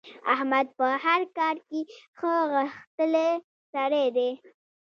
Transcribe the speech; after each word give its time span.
احمد 0.33 0.67
په 0.77 0.87
هر 1.03 1.21
کار 1.37 1.55
کې 1.67 1.81
ښه 2.17 2.33
غښتلی 2.53 3.31
سړی 3.73 4.05
دی. 4.15 4.29